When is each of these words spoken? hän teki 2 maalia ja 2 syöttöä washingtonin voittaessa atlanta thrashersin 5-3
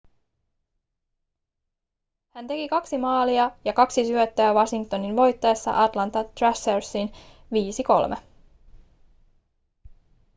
hän 2.29 2.47
teki 2.47 2.67
2 2.69 2.97
maalia 2.97 3.51
ja 3.65 3.73
2 3.73 4.05
syöttöä 4.05 4.53
washingtonin 4.53 5.15
voittaessa 5.15 5.83
atlanta 5.83 6.23
thrashersin 6.23 7.11
5-3 8.13 8.17